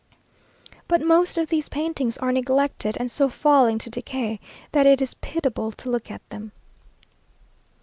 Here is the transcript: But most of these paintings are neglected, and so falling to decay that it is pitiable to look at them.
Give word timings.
But 0.87 1.03
most 1.05 1.37
of 1.37 1.49
these 1.49 1.69
paintings 1.69 2.17
are 2.17 2.31
neglected, 2.31 2.97
and 2.99 3.11
so 3.11 3.29
falling 3.29 3.77
to 3.77 3.89
decay 3.91 4.39
that 4.71 4.87
it 4.87 4.99
is 4.99 5.13
pitiable 5.13 5.71
to 5.73 5.91
look 5.91 6.09
at 6.09 6.27
them. 6.31 6.53